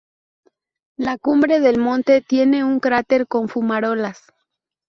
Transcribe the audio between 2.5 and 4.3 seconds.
un cráter con fumarolas.